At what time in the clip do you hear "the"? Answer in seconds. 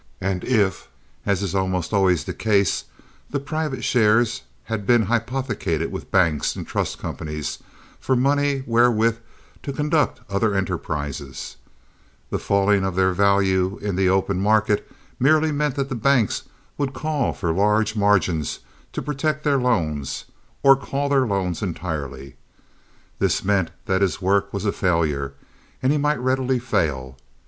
2.23-2.33, 3.29-3.39, 12.31-12.39, 13.95-14.09, 15.89-15.93